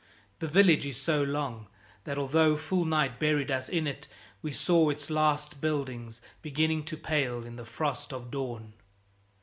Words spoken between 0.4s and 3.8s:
village is so long that although full night buried us